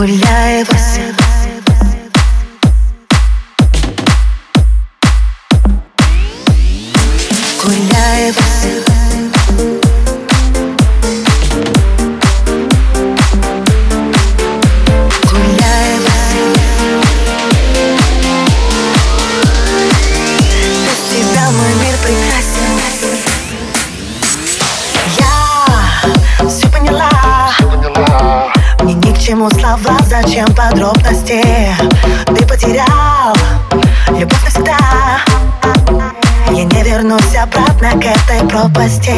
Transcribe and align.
Гуляй, 0.00 0.64
Вася 0.64 1.09
Мне 29.30 29.44
ни 29.44 29.48
к 29.48 29.52
чему 29.52 29.60
слова, 29.60 29.96
зачем 30.08 30.52
подробности? 30.54 31.40
Ты 32.26 32.46
потерял 32.46 33.32
любовь 34.08 34.42
навсегда. 34.42 34.76
Я 36.50 36.64
не 36.64 36.82
вернусь 36.82 37.36
обратно 37.40 37.92
к 37.92 38.04
этой 38.04 38.48
пропасти. 38.48 39.14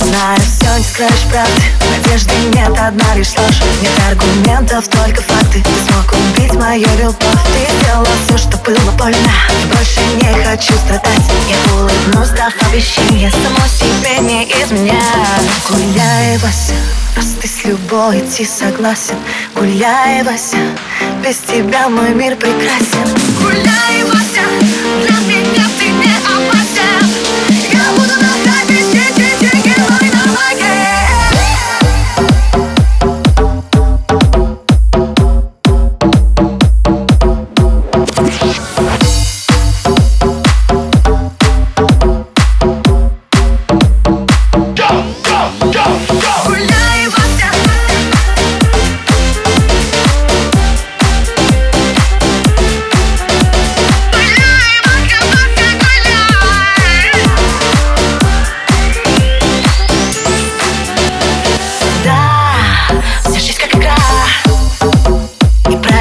Знаю, 0.00 0.40
все 0.40 0.78
не 0.78 0.84
скроешь 0.84 1.26
правды. 1.30 1.62
Надежды 1.90 2.32
нет, 2.54 2.70
одна 2.78 3.14
лишь 3.14 3.36
ложь. 3.36 3.60
Нет 3.82 3.92
аргументов, 4.08 4.88
только 4.88 5.20
факты. 5.20 5.62
Ты 5.62 5.92
смог 5.92 6.14
убить 6.14 6.54
мою 6.54 6.88
любовь. 6.96 7.18
Ты 7.52 7.84
сделала 7.84 8.08
все, 8.26 8.38
что 8.38 8.56
было 8.58 8.90
больно. 8.92 9.32
Больше 9.70 10.00
не 10.16 10.44
хочу 10.44 10.72
страдать. 10.72 11.20
Я 11.46 11.74
улыбнусь, 11.74 12.30
дав 12.30 12.54
обещание 12.70 13.30
Само 13.30 13.68
себе 13.68 14.18
не 14.20 14.44
изменять. 14.44 14.96
Гуляй, 15.68 16.38
Вася 16.38 16.72
Раз 17.16 17.34
ты 17.40 17.48
с 17.86 17.90
любой 17.90 18.18
идти 18.18 18.44
согласен. 18.44 19.16
Гуляй, 19.54 20.22
Вася 20.22 20.56
Без 21.22 21.38
тебя 21.38 21.88
мой 21.88 22.14
мир 22.14 22.36
прекрасен. 22.36 23.08
Гуляй, 23.40 24.04
Вася, 24.04 24.42
для 25.02 25.36
меня 25.36 25.45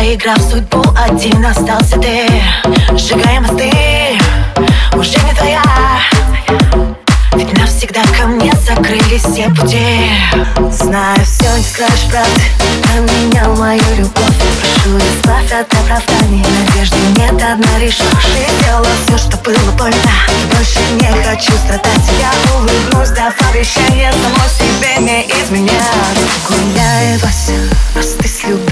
проиграв 0.06 0.40
судьбу, 0.40 0.84
один 0.96 1.44
остался 1.44 1.98
ты. 1.98 2.30
Сжигая 2.96 3.40
мосты, 3.40 3.72
уже 4.94 5.18
не 5.26 5.34
твоя. 5.34 5.64
Ведь 7.34 7.58
навсегда 7.58 8.02
ко 8.16 8.28
мне 8.28 8.54
закрылись 8.68 9.24
все 9.24 9.50
пути. 9.50 10.12
Знаю, 10.72 11.18
все 11.26 11.58
не 11.58 11.64
скроешь 11.64 12.06
правды 12.10 12.42
Поменял 12.84 13.56
мою 13.56 13.82
любовь 13.98 14.14
Прошу, 14.62 14.98
избавь 14.98 15.52
от 15.52 15.74
оправданий 15.74 16.46
Надежды 16.60 16.98
нет, 17.18 17.34
одна 17.34 17.78
ложь. 17.82 17.98
Ты 17.98 19.08
все, 19.08 19.18
что 19.18 19.38
было 19.38 19.72
больно. 19.78 19.98
Больше 20.54 20.80
не 21.00 21.24
хочу 21.24 21.52
страдать 21.52 21.95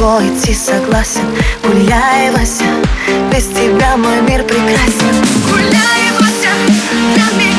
тобой 0.03 0.27
идти 0.27 0.53
согласен. 0.53 1.23
Гуляй, 1.63 2.29
Вася, 2.31 2.65
без 3.31 3.45
тебя 3.45 3.95
мой 3.95 4.21
мир 4.21 4.43
прекрасен. 4.43 5.15
Гуляй, 5.49 6.03
Вася, 6.19 6.51
для 7.15 7.37
меня 7.37 7.52